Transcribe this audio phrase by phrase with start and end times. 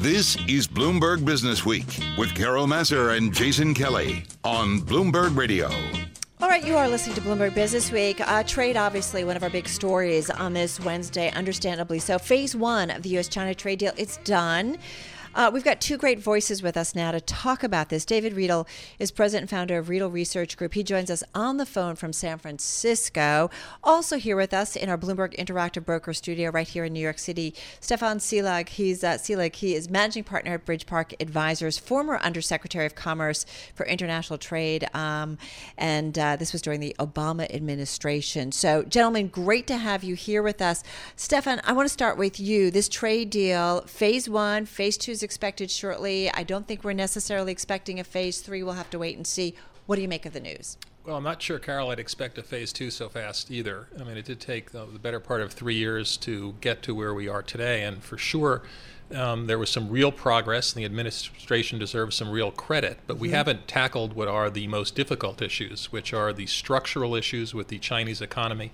[0.00, 1.84] This is Bloomberg Business Week
[2.16, 5.68] with Carol Massar and Jason Kelly on Bloomberg Radio.
[6.40, 8.18] All right, you are listening to Bloomberg Business Week.
[8.18, 12.18] Uh, trade, obviously, one of our big stories on this Wednesday, understandably so.
[12.18, 13.28] Phase one of the U.S.
[13.28, 14.78] China trade deal, it's done.
[15.32, 18.04] Uh, we've got two great voices with us now to talk about this.
[18.04, 18.66] David Riedel
[18.98, 20.74] is president and founder of Riedel Research Group.
[20.74, 23.48] He joins us on the phone from San Francisco.
[23.84, 27.20] Also here with us in our Bloomberg Interactive Broker studio right here in New York
[27.20, 28.70] City, Stefan Selig.
[28.70, 29.54] He's uh, Selig.
[29.54, 35.38] He is managing partner at BridgePark Advisors, former Undersecretary of Commerce for International Trade, um,
[35.78, 38.50] and uh, this was during the Obama administration.
[38.50, 40.82] So, gentlemen, great to have you here with us.
[41.14, 42.72] Stefan, I want to start with you.
[42.72, 46.30] This trade deal, phase one, phase two is expected shortly.
[46.32, 48.62] I don't think we're necessarily expecting a phase three.
[48.62, 49.54] We'll have to wait and see.
[49.84, 50.78] What do you make of the news?
[51.04, 53.88] Well, I'm not sure, Carol, I'd expect a phase two so fast either.
[53.98, 57.12] I mean, it did take the, better part of three years to get to where
[57.12, 57.82] we are today.
[57.82, 58.62] And for sure,
[59.14, 62.98] um, there was some real progress, and the administration deserves some real credit.
[63.06, 63.36] But we mm-hmm.
[63.36, 67.78] haven't tackled what are the most difficult issues, which are the structural issues with the
[67.78, 68.70] Chinese economy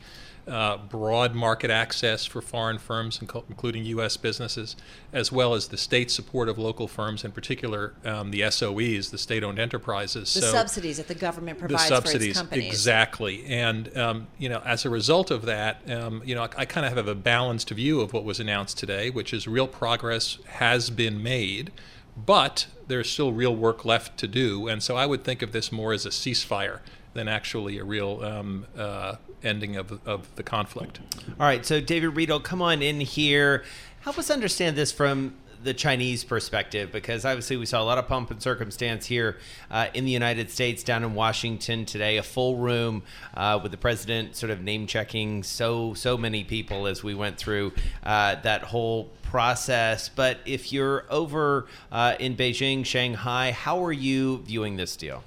[0.49, 4.17] uh, broad market access for foreign firms, including U.S.
[4.17, 4.77] businesses,
[5.13, 9.19] as well as the state support of local firms, in particular um, the SOEs, the
[9.19, 10.33] state-owned enterprises.
[10.35, 12.67] The so subsidies that the government provides the subsidies, for its companies.
[12.67, 16.65] Exactly, and um, you know, as a result of that, um, you know, I, I
[16.65, 20.39] kind of have a balanced view of what was announced today, which is real progress
[20.47, 21.73] has been made,
[22.17, 25.73] but there's still real work left to do, and so I would think of this
[25.73, 26.81] more as a ceasefire
[27.17, 31.01] than actually a real um, uh, ending of, of the conflict.
[31.41, 33.65] All right, so David Riedel, come on in here.
[34.01, 38.07] Help us understand this from the Chinese perspective, because obviously we saw a lot of
[38.07, 39.37] pomp and circumstance here
[39.71, 43.03] uh, in the United States, down in Washington today, a full room
[43.35, 47.37] uh, with the president sort of name checking so so many people as we went
[47.37, 47.73] through
[48.05, 50.09] uh, that whole process.
[50.09, 55.25] But if you're over uh, in Beijing, Shanghai, how are you viewing this deal?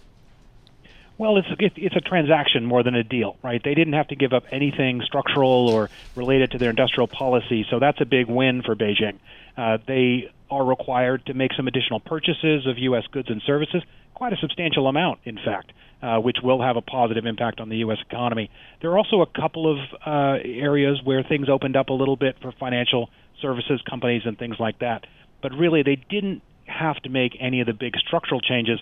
[1.20, 3.62] Well, it's it's a transaction more than a deal, right?
[3.62, 7.78] They didn't have to give up anything structural or related to their industrial policy, so
[7.78, 9.20] that's a big win for Beijing.
[9.58, 13.04] Uh, they are required to make some additional purchases of U.S.
[13.12, 17.26] goods and services, quite a substantial amount, in fact, uh, which will have a positive
[17.26, 17.98] impact on the U.S.
[18.10, 18.50] economy.
[18.80, 22.38] There are also a couple of uh, areas where things opened up a little bit
[22.42, 23.10] for financial
[23.42, 25.06] services companies and things like that,
[25.42, 28.80] but really they didn't have to make any of the big structural changes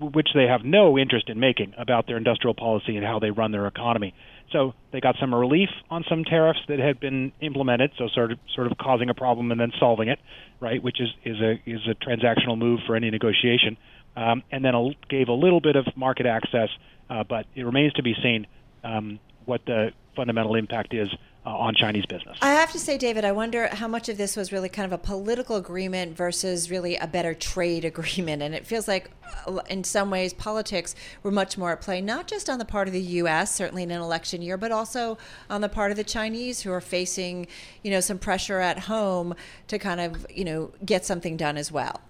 [0.00, 3.52] which they have no interest in making about their industrial policy and how they run
[3.52, 4.14] their economy.
[4.52, 8.38] So they got some relief on some tariffs that had been implemented, so sort of
[8.54, 10.18] sort of causing a problem and then solving it,
[10.60, 10.82] right?
[10.82, 13.76] Which is is a is a transactional move for any negotiation,
[14.16, 16.68] um, and then a, gave a little bit of market access,
[17.10, 18.46] uh, but it remains to be seen
[18.84, 21.08] um, what the fundamental impact is
[21.46, 22.36] uh, on Chinese business.
[22.42, 24.92] I have to say, David, I wonder how much of this was really kind of
[24.92, 28.42] a political agreement versus really a better trade agreement.
[28.42, 29.10] And it feels like,
[29.46, 32.88] uh, in some ways, politics were much more at play, not just on the part
[32.88, 35.18] of the U.S., certainly in an election year, but also
[35.48, 37.46] on the part of the Chinese who are facing,
[37.84, 39.34] you know, some pressure at home
[39.68, 42.00] to kind of, you know, get something done as well.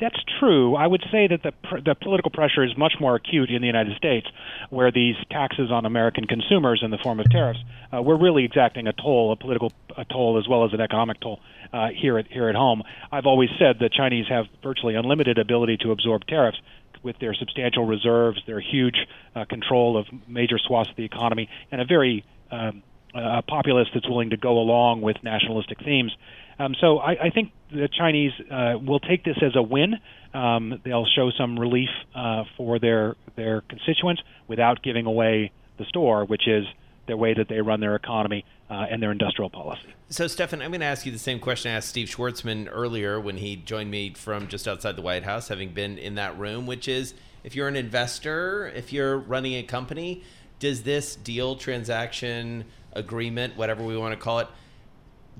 [0.00, 0.74] That's true.
[0.74, 3.66] I would say that the pr- the political pressure is much more acute in the
[3.66, 4.26] United States,
[4.70, 7.60] where these taxes on American consumers in the form of tariffs,
[7.92, 11.20] uh, we're really exacting a toll, a political a toll as well as an economic
[11.20, 11.38] toll
[11.72, 12.82] uh, here at here at home.
[13.12, 16.58] I've always said the Chinese have virtually unlimited ability to absorb tariffs
[17.04, 18.96] with their substantial reserves, their huge
[19.36, 22.82] uh, control of major swaths of the economy, and a very um,
[23.14, 26.12] a populace that's willing to go along with nationalistic themes.
[26.58, 29.94] Um, so I, I think the Chinese uh, will take this as a win.
[30.32, 36.24] Um, they'll show some relief uh, for their their constituents without giving away the store,
[36.24, 36.64] which is
[37.06, 39.94] the way that they run their economy uh, and their industrial policy.
[40.08, 43.20] So, Stefan, I'm going to ask you the same question I asked Steve Schwarzman earlier
[43.20, 46.66] when he joined me from just outside the White House, having been in that room,
[46.66, 50.22] which is if you're an investor, if you're running a company,
[50.60, 54.48] does this deal, transaction, agreement, whatever we want to call it,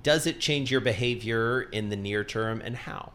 [0.05, 3.11] does it change your behavior in the near term and how?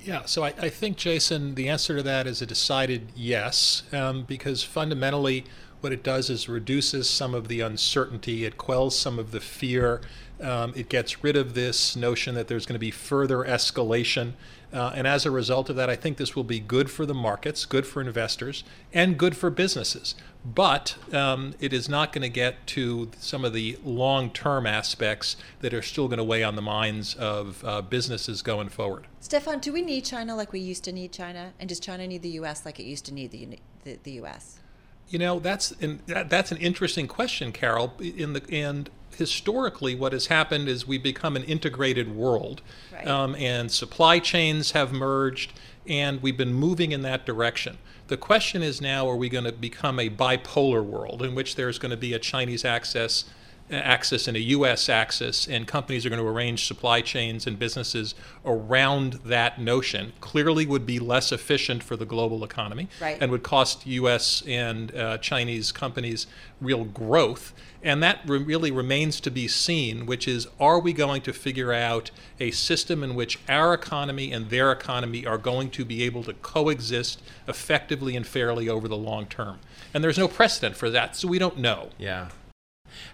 [0.00, 4.24] Yeah, so I, I think, Jason, the answer to that is a decided yes, um,
[4.24, 5.44] because fundamentally,
[5.80, 10.00] what it does is reduces some of the uncertainty, it quells some of the fear,
[10.40, 14.32] um, it gets rid of this notion that there's going to be further escalation.
[14.74, 17.14] Uh, and as a result of that, I think this will be good for the
[17.14, 20.16] markets, good for investors, and good for businesses.
[20.44, 25.36] But um, it is not going to get to some of the long term aspects
[25.60, 29.06] that are still going to weigh on the minds of uh, businesses going forward.
[29.20, 31.52] Stefan, do we need China like we used to need China?
[31.60, 32.66] And does China need the U.S.
[32.66, 34.58] like it used to need the, the, the U.S.?
[35.08, 37.94] You know, that's an, that, that's an interesting question, Carol.
[38.00, 42.62] In the and historically, what has happened is we've become an integrated world,
[42.92, 43.06] Right.
[43.06, 45.52] um, and supply chains have merged,
[45.86, 47.78] and we've been moving in that direction.
[48.08, 51.78] The question is now: Are we going to become a bipolar world in which there's
[51.78, 53.24] going to be a Chinese access?
[53.70, 54.88] Axis and a U.S.
[54.88, 58.14] axis, and companies are going to arrange supply chains and businesses
[58.44, 60.12] around that notion.
[60.20, 63.16] Clearly, would be less efficient for the global economy, Right.
[63.20, 64.42] and would cost U.S.
[64.46, 66.26] and uh, Chinese companies
[66.60, 67.54] real growth.
[67.82, 71.72] And that re- really remains to be seen, which is are we going to figure
[71.72, 72.10] out
[72.40, 76.32] a system in which our economy and their economy are going to be able to
[76.34, 79.58] coexist effectively and fairly over the long term?
[79.92, 81.90] And there's no precedent for that, so we don't know.
[81.98, 82.28] Yeah.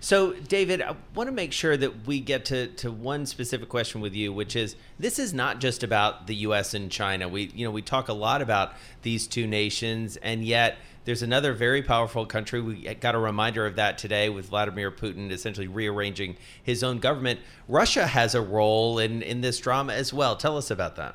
[0.03, 4.01] So, David, I want to make sure that we get to, to one specific question
[4.01, 6.73] with you, which is this is not just about the U.S.
[6.73, 7.29] and China.
[7.29, 8.73] We you know we talk a lot about
[9.03, 12.63] these two nations, and yet there's another very powerful country.
[12.63, 17.41] We got a reminder of that today with Vladimir Putin essentially rearranging his own government.
[17.69, 20.35] Russia has a role in in this drama as well.
[20.35, 21.15] Tell us about that.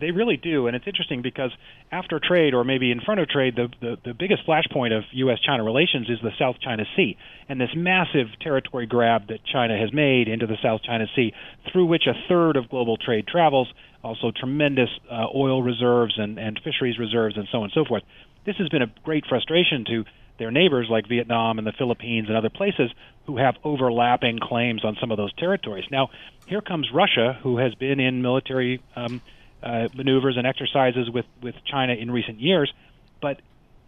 [0.00, 1.50] They really do, and it's interesting because
[1.92, 5.64] after trade, or maybe in front of trade, the, the, the biggest flashpoint of U.S.-China
[5.64, 7.16] relations is the South China Sea,
[7.48, 11.32] and this massive territory grab that China has made into the South China Sea,
[11.70, 13.68] through which a third of global trade travels,
[14.02, 18.02] also tremendous uh, oil reserves and, and fisheries reserves, and so on and so forth.
[18.46, 20.04] This has been a great frustration to
[20.38, 22.90] their neighbors like Vietnam and the Philippines and other places
[23.26, 25.84] who have overlapping claims on some of those territories.
[25.90, 26.08] Now,
[26.46, 29.20] here comes Russia, who has been in military um,
[29.62, 32.72] uh, maneuvers and exercises with, with China in recent years,
[33.20, 33.40] but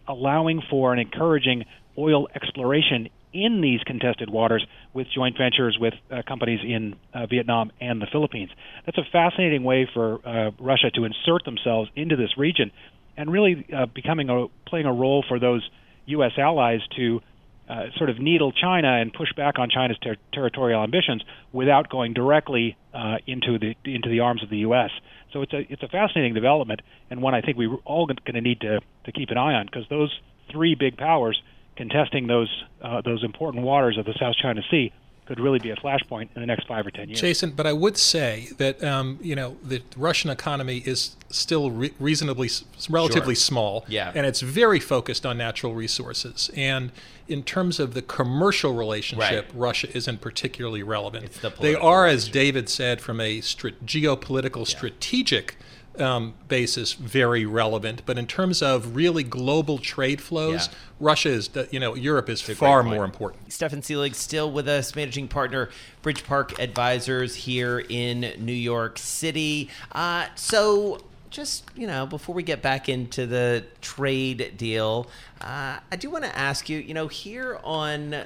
[0.07, 1.65] allowing for and encouraging
[1.97, 7.71] oil exploration in these contested waters with joint ventures with uh, companies in uh, Vietnam
[7.81, 8.51] and the Philippines.
[8.85, 12.71] That's a fascinating way for uh, Russia to insert themselves into this region
[13.17, 15.67] and really uh, becoming a playing a role for those
[16.05, 16.33] U.S.
[16.37, 17.21] allies to
[17.69, 22.13] uh, sort of needle China and push back on China's ter- territorial ambitions without going
[22.13, 24.91] directly uh, into the into the arms of the U.S.
[25.31, 28.41] So it's a it's a fascinating development and one I think we're all going to
[28.41, 30.13] need to to keep an eye on because those
[30.51, 31.41] three big powers
[31.75, 32.49] contesting those
[32.81, 34.91] uh, those important waters of the South China Sea
[35.25, 37.19] could really be a flashpoint in the next five or ten years.
[37.21, 41.93] Jason, but I would say that um, you know the Russian economy is still re-
[41.99, 42.49] reasonably,
[42.89, 43.39] relatively Sure.
[43.41, 44.11] small, Yeah.
[44.13, 46.51] and it's very focused on natural resources.
[46.55, 46.91] And
[47.27, 49.55] in terms of the commercial relationship, Right.
[49.55, 51.31] Russia isn't particularly relevant.
[51.41, 55.55] The they are, as David said, from a str- geopolitical, strategic.
[55.99, 60.73] Um, basis very relevant, but in terms of really global trade flows, Yeah.
[60.99, 63.53] Russia is, you know, Europe is far more important.
[63.53, 65.69] Stefan Selig still with us, managing partner,
[66.01, 69.69] BridgePark Advisors here in New York City.
[69.91, 70.99] Uh, so,
[71.29, 75.07] just you know, before we get back into the trade deal,
[75.41, 76.79] uh, I do want to ask you.
[76.79, 78.15] You know, here on.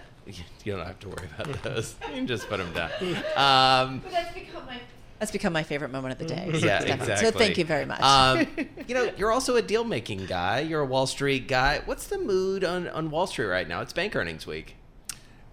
[0.66, 1.96] You don't have to worry about those.
[2.10, 2.92] You can just put them down.
[3.38, 4.80] Um, That's become my
[5.20, 6.46] that's become my favorite moment of the day.
[6.54, 7.16] yeah, exactly.
[7.18, 8.02] So thank you very much.
[8.02, 8.48] Um,
[8.88, 10.60] you know, you're also a deal making guy.
[10.60, 11.82] You're a Wall Street guy.
[11.86, 13.82] What's the mood on, on Wall Street right now?
[13.82, 14.76] It's bank earnings week.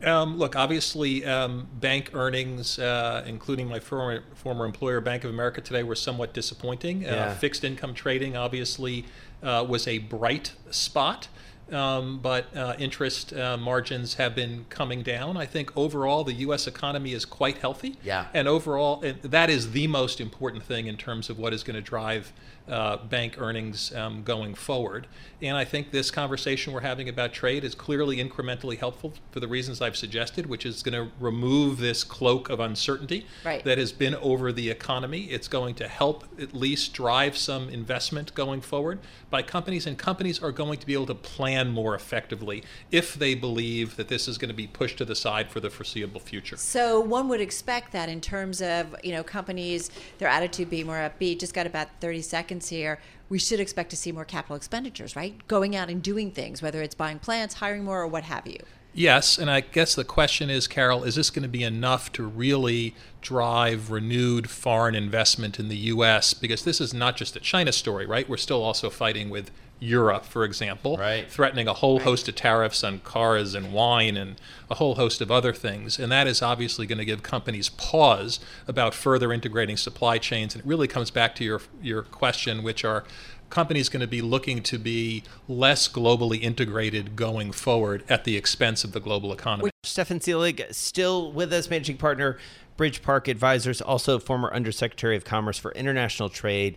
[0.02, 5.60] Um, look, obviously, um, bank earnings, uh, including my former former employer, Bank of America,
[5.60, 7.02] today were somewhat disappointing.
[7.02, 7.26] Yeah.
[7.26, 9.06] Uh, fixed income trading, obviously,
[9.42, 11.28] uh, was a bright spot,
[11.72, 15.36] um, but uh, interest uh, margins have been coming down.
[15.36, 16.66] I think overall, the U.S.
[16.66, 17.96] economy is quite healthy.
[18.02, 18.26] Yeah.
[18.34, 21.76] And overall, and that is the most important thing in terms of what is going
[21.76, 22.32] to drive
[22.68, 25.06] uh, bank earnings um, going forward.
[25.42, 29.48] And I think this conversation we're having about trade is clearly incrementally helpful for the
[29.48, 33.62] reasons I've suggested, which is going to remove this cloak of uncertainty Right.
[33.64, 35.24] that has been over the economy.
[35.24, 40.42] It's going to help at least drive some investment going forward by companies, and companies
[40.42, 44.38] are going to be able to plan more effectively if they believe that this is
[44.38, 46.56] going to be pushed to the side for the foreseeable future.
[46.56, 50.96] So one would expect that in terms of you know companies, their attitude being more
[50.96, 51.40] upbeat.
[51.40, 53.00] Just got about thirty seconds here.
[53.28, 55.46] We should expect to see more capital expenditures, right?
[55.48, 58.58] Going out and doing things, whether it's buying plants, hiring more, or what have you.
[58.96, 62.22] Yes, and I guess the question is, Carol, is this going to be enough to
[62.22, 66.32] really drive renewed foreign investment in the U.S.?
[66.32, 68.28] Because this is not just a China story, right?
[68.28, 69.50] We're still also fighting with
[69.84, 71.30] Europe, for example, Right.
[71.30, 74.36] threatening a whole host of tariffs on cars and wine and
[74.70, 75.98] a whole host of other things.
[75.98, 80.54] And that is obviously going to give companies pause about further integrating supply chains.
[80.54, 83.04] And it really comes back to your your question, which are
[83.50, 88.82] companies going to be looking to be less globally integrated going forward at the expense
[88.82, 89.70] of the global economy.
[89.84, 92.38] Stefan Selig, still with us, managing partner,
[92.76, 96.76] BridgePark Advisors, also former Undersecretary of Commerce for International Trade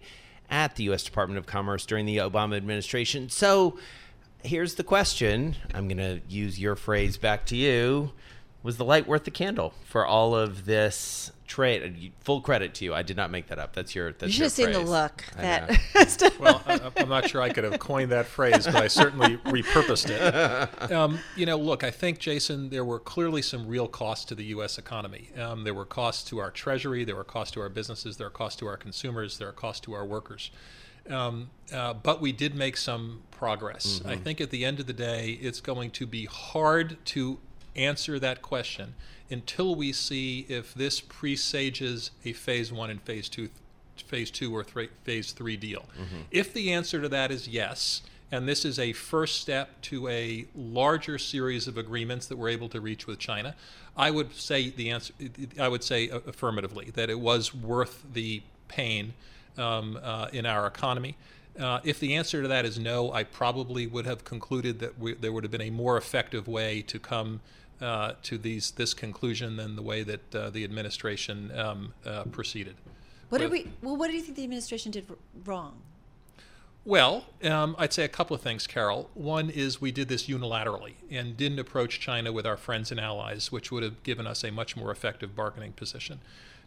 [0.49, 1.03] at the U.S.
[1.03, 3.29] Department of Commerce during the Obama administration.
[3.29, 3.77] So,
[4.43, 5.55] here's the question.
[5.73, 8.11] I'm going to use your phrase back to you.
[8.63, 12.11] Was the light worth the candle for all of this trade?
[12.21, 12.93] Full credit to you.
[12.93, 13.73] I did not make that up.
[13.73, 14.11] That's your.
[14.11, 16.37] That's you should your have seen the look I that.
[16.39, 20.09] well, I, I'm not sure I could have coined that phrase, but I certainly repurposed
[20.09, 20.91] it.
[20.97, 24.45] Um, you know, look, I think, Jason, there were clearly some real costs to the
[24.45, 24.77] U.S.
[24.77, 25.29] economy.
[25.37, 28.31] Um, there were costs to our treasury, there were costs to our businesses, there are
[28.31, 30.51] costs to our consumers, there are costs to our workers.
[31.09, 34.01] Um, uh, but we did make some progress.
[34.05, 37.39] I think at the end of the day, it's going to be hard to
[37.77, 38.95] answer that question
[39.29, 43.49] until we see if this presages a phase one and phase two
[44.05, 44.63] phase two or
[45.03, 45.85] phase three deal.
[46.31, 50.45] If the answer to that is yes, and this is a first step to a
[50.55, 53.55] larger series of agreements that we're able to reach with China,
[53.95, 55.13] I would say the answer.
[55.59, 59.13] I would say affirmatively that it was worth the pain
[59.57, 61.15] um, uh, in our economy.
[61.59, 65.15] Uh, if the answer to that is no, I probably would have concluded that we,
[65.15, 67.39] there would have been a more effective way to come
[67.81, 72.75] uh, to these this conclusion than the way that uh, the administration um, uh, proceeded.
[73.29, 73.67] what did we?
[73.81, 75.05] Well, what do you think the administration did
[75.45, 75.81] wrong?
[76.87, 79.09] Well, um, I'd say a couple of things, Carol.
[79.13, 83.51] One is we did this unilaterally and didn't approach China with our friends and allies,
[83.51, 86.21] which would have given us a much more effective bargaining position.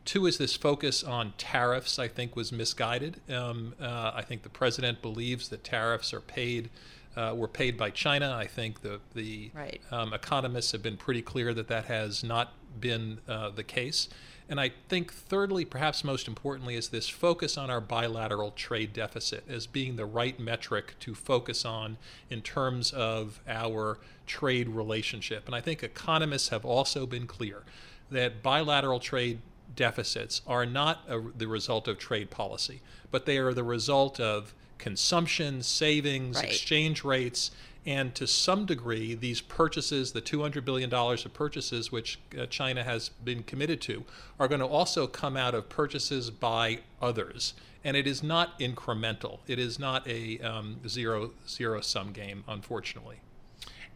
[0.05, 3.21] Two is this focus on tariffs, I think, was misguided.
[3.31, 6.69] Um, uh, I think the president believes that tariffs are paid.
[7.17, 8.33] Uh, were paid by China.
[8.37, 9.81] I think the the Right.
[9.91, 14.09] um, economists have been pretty clear that that has not been uh, the case.
[14.49, 19.45] And I think, thirdly, perhaps most importantly, is this focus on our bilateral trade deficit
[19.49, 21.99] as being the right metric to focus on
[22.29, 25.47] in terms of our trade relationship.
[25.47, 27.63] And I think economists have also been clear
[28.11, 29.41] that bilateral trade
[29.77, 34.53] deficits are not a, the result of trade policy, but they are the result of
[34.81, 36.47] consumption, savings, Right.
[36.47, 37.53] exchange rates,
[37.87, 43.11] and to some degree, these purchases, the $200 billion of purchases which uh, China has
[43.25, 44.05] been committed to,
[44.39, 47.55] are going to also come out of purchases by others.
[47.83, 49.39] And it is not incremental.
[49.47, 53.21] It is not a um, zero zero sum game, unfortunately.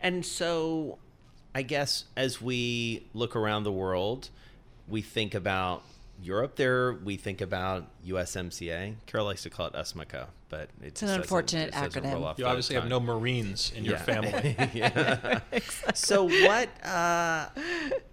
[0.01, 0.99] And so,
[1.55, 4.31] I guess as we look around the world,
[4.89, 5.83] we think about
[6.23, 6.57] Europe.
[6.57, 8.95] There, we think about USMCA.
[9.07, 12.39] Carol likes to call it USMCA, but it's an unfortunate acronym.
[12.39, 14.03] You obviously have no Marines in your Yeah.
[14.03, 14.57] family.
[14.75, 15.41] yeah.
[15.95, 16.69] So what?
[16.85, 17.49] Uh,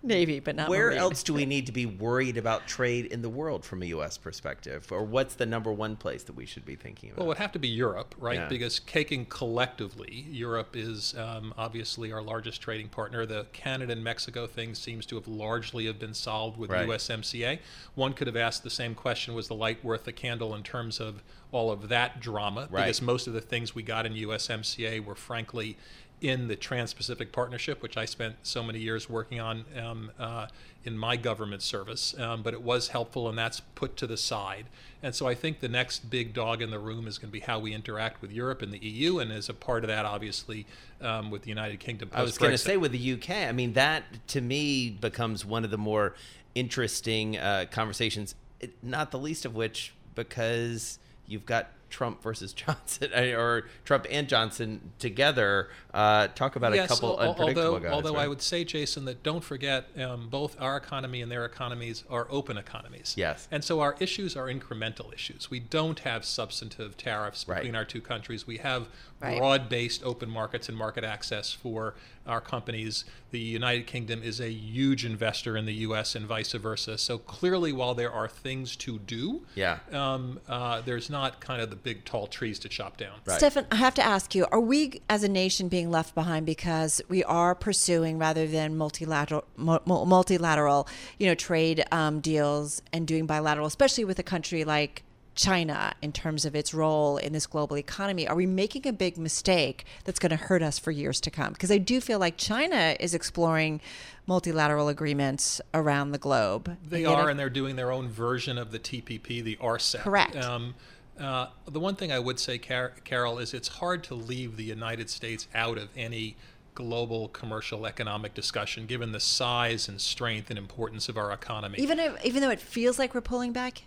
[0.03, 0.98] Navy, but not where Marine.
[1.00, 4.17] else do we need to be worried about trade in the world from a U.S.
[4.17, 7.19] perspective, or what's the number one place that we should be thinking about?
[7.19, 8.36] Well, it would have to be Europe, right?
[8.39, 8.48] Yeah.
[8.48, 13.25] Because taking collectively, Europe is um, obviously our largest trading partner.
[13.25, 16.88] The Canada and Mexico thing seems to have largely have been solved with Right.
[16.88, 17.60] USMCA.
[17.95, 21.00] One could have asked the same question: Was the light worth a candle in terms
[21.00, 22.67] of all of that drama?
[22.69, 22.85] Right.
[22.85, 25.77] Because most of the things we got in USMCA were frankly
[26.21, 30.47] in the Trans-Pacific Partnership, which I spent so many years working on um, uh,
[30.85, 32.17] in my government service.
[32.17, 34.67] Um, but it was helpful, and that's put to the side.
[35.01, 37.39] And so I think the next big dog in the room is going to be
[37.39, 40.67] how we interact with Europe and the EU, and as a part of that, obviously,
[41.01, 42.11] um, with the United Kingdom.
[42.13, 43.29] I was going to say with the UK.
[43.47, 46.13] I mean, that to me becomes one of the more
[46.53, 48.35] interesting uh, conversations.
[48.62, 54.27] It, not the least of which because you've got Trump versus Johnson, or Trump and
[54.30, 55.70] Johnson together.
[55.94, 57.91] Uh, talk about a Yes, couple al- al- unpredictable although, guys.
[57.91, 62.06] although I would say, Jason, that don't forget um, both our economy and their economies
[62.10, 63.15] are open economies.
[63.18, 63.48] Yes.
[63.51, 65.50] And so our issues are incremental issues.
[65.51, 67.58] We don't have substantive tariffs Right.
[67.58, 68.48] between our two countries.
[68.48, 68.88] We have
[69.20, 69.38] Right.
[69.38, 71.96] broad-based open markets and market access for
[72.28, 73.06] our companies.
[73.32, 76.16] The United Kingdom is a huge investor in the U.S.
[76.16, 76.98] and vice versa.
[76.98, 79.80] So clearly, while there are things to do, Yeah.
[79.92, 83.20] um, uh, there's not kind of the big tall trees to chop down.
[83.25, 83.38] Right.
[83.38, 87.01] Stefan, I have to ask you: Are we, as a nation, being left behind because
[87.08, 90.88] we are pursuing rather than multilateral, mu- mu- multilateral,
[91.18, 95.04] you know, trade um, deals and doing bilateral, especially with a country like
[95.35, 98.27] China in terms of its role in this global economy?
[98.27, 101.53] Are we making a big mistake that's going to hurt us for years to come?
[101.53, 103.81] Because I do feel like China is exploring
[104.27, 106.77] multilateral agreements around the globe.
[106.88, 110.01] They yet are, it- and they're doing their own version of the TPP, the RCEP.
[110.01, 110.35] Correct.
[110.35, 110.75] Um,
[111.19, 114.63] uh, the one thing I would say, Car- Carol, is it's hard to leave the
[114.63, 116.35] United States out of any
[116.73, 121.77] global commercial economic discussion, given the size and strength and importance of our economy.
[121.79, 123.83] even if, even though it feels like we're pulling back.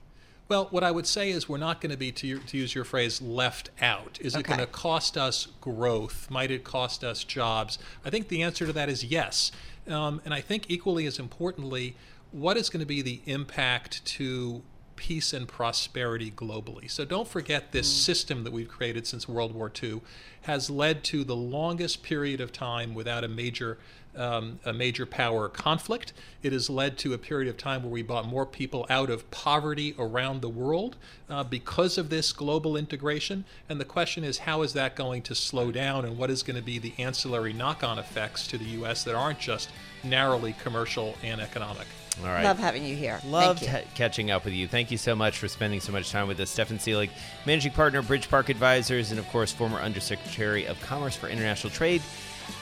[0.46, 2.74] Well, what I would say is we're not going to be, to, your, to use
[2.74, 4.18] your phrase, left out.
[4.20, 6.30] Is it going to cost us growth?
[6.30, 7.78] Might it cost us jobs?
[8.04, 9.52] I think the answer to that is yes.
[9.88, 11.96] Um, and I think equally as importantly,
[12.30, 14.62] what is going to be the impact to
[14.96, 16.90] peace and prosperity globally.
[16.90, 18.04] So don't forget this Mm.
[18.04, 20.02] system that we've created since World War II
[20.42, 23.78] has led to the longest period of time without a major
[24.16, 26.12] um, a major power conflict.
[26.42, 29.30] It has led to a period of time where we brought more people out of
[29.30, 30.96] poverty around the world
[31.28, 33.44] uh, because of this global integration.
[33.68, 36.56] And the question is, how is that going to slow down, and what is going
[36.56, 39.04] to be the ancillary knock-on effects to the U.S.
[39.04, 39.70] that aren't just
[40.02, 41.86] narrowly commercial and economic?
[42.20, 42.44] All right.
[42.44, 43.20] Love having you here.
[43.26, 43.78] Loved Thank you.
[43.78, 44.68] ha- catching up with you.
[44.68, 46.50] Thank you so much for spending so much time with us.
[46.50, 47.10] Stefan Selig,
[47.44, 52.02] Managing Partner, BridgePark Advisors, and of course, former Undersecretary of Commerce for International Trade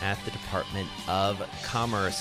[0.02, 2.20] at the Department of Commerce.